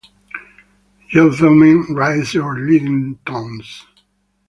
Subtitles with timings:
[1.09, 3.85] Gentlemen, raise your leading tones!